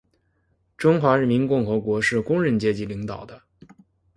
[0.77, 3.39] 中华人民共和国是工人阶级领导的